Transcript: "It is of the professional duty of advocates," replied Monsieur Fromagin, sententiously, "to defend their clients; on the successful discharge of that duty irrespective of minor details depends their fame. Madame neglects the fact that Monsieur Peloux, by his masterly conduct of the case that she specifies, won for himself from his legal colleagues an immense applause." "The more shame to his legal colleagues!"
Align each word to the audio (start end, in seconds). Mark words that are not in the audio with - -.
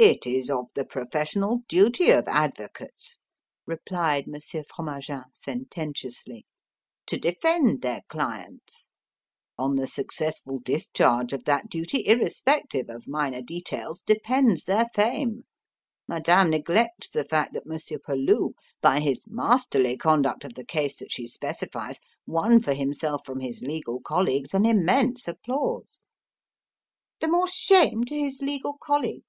"It 0.00 0.28
is 0.28 0.48
of 0.48 0.66
the 0.74 0.84
professional 0.84 1.62
duty 1.66 2.10
of 2.10 2.28
advocates," 2.28 3.18
replied 3.66 4.28
Monsieur 4.28 4.62
Fromagin, 4.62 5.24
sententiously, 5.32 6.46
"to 7.06 7.18
defend 7.18 7.82
their 7.82 8.02
clients; 8.08 8.92
on 9.58 9.74
the 9.74 9.88
successful 9.88 10.60
discharge 10.60 11.32
of 11.32 11.46
that 11.46 11.68
duty 11.68 12.06
irrespective 12.06 12.88
of 12.88 13.08
minor 13.08 13.42
details 13.42 14.00
depends 14.00 14.62
their 14.62 14.86
fame. 14.94 15.42
Madame 16.06 16.50
neglects 16.50 17.10
the 17.10 17.24
fact 17.24 17.52
that 17.54 17.66
Monsieur 17.66 17.98
Peloux, 17.98 18.54
by 18.80 19.00
his 19.00 19.24
masterly 19.26 19.96
conduct 19.96 20.44
of 20.44 20.54
the 20.54 20.64
case 20.64 20.94
that 20.98 21.10
she 21.10 21.26
specifies, 21.26 21.98
won 22.24 22.60
for 22.60 22.72
himself 22.72 23.26
from 23.26 23.40
his 23.40 23.62
legal 23.62 23.98
colleagues 24.00 24.54
an 24.54 24.64
immense 24.64 25.26
applause." 25.26 25.98
"The 27.20 27.26
more 27.26 27.48
shame 27.48 28.04
to 28.04 28.14
his 28.16 28.40
legal 28.40 28.78
colleagues!" 28.80 29.24